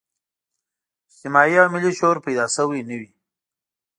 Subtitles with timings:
[1.09, 3.09] اجتماعي او ملي شعور پیدا شوی نه وي.